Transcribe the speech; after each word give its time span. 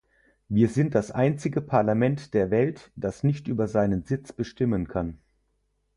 Wir 0.49 0.67
sind 0.67 0.95
das 0.95 1.11
einzige 1.11 1.61
Parlament 1.61 2.33
der 2.33 2.49
Welt, 2.49 2.91
das 2.95 3.21
nicht 3.23 3.47
über 3.47 3.67
seinen 3.67 4.01
Sitz 4.03 4.33
bestimmen 4.33 4.87
kann. 4.87 5.19